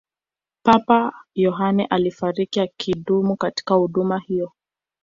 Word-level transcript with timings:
papa 0.63 1.13
yohane 1.35 1.85
alifariki 1.85 2.59
akidumu 2.59 3.35
katika 3.37 3.73
huduma 3.75 4.19
hiyo 4.19 4.51